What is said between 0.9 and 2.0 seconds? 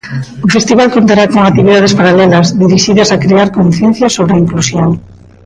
contará con actividades